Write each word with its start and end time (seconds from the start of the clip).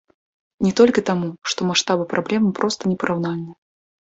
Не 0.67 0.71
толькі 0.79 1.03
таму, 1.09 1.29
што 1.53 1.67
маштабы 1.73 2.03
праблемы 2.15 2.49
проста 2.61 2.81
непараўнальныя. 2.95 3.57